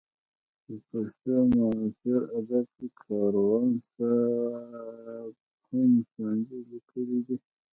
[0.65, 5.31] په پښتو معاصر ادب کې کاروان صاحب
[5.69, 7.37] هم ساندې لیکلې دي.